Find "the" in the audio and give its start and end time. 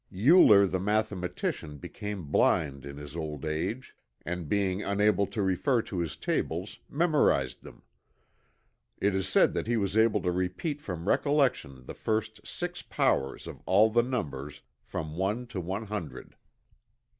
0.65-0.79, 11.85-11.93, 13.91-14.01